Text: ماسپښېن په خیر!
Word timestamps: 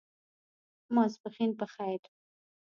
ماسپښېن 0.95 1.51
په 1.59 1.65
خیر! 1.73 2.01